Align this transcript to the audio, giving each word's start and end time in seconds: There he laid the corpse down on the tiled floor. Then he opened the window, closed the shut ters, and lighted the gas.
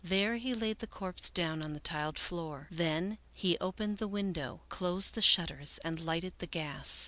There 0.03 0.37
he 0.37 0.55
laid 0.55 0.79
the 0.79 0.87
corpse 0.87 1.29
down 1.29 1.61
on 1.61 1.73
the 1.73 1.79
tiled 1.79 2.17
floor. 2.17 2.67
Then 2.71 3.19
he 3.33 3.55
opened 3.59 3.99
the 3.99 4.07
window, 4.07 4.61
closed 4.67 5.13
the 5.13 5.21
shut 5.21 5.49
ters, 5.49 5.77
and 5.85 5.99
lighted 5.99 6.33
the 6.39 6.47
gas. 6.47 6.99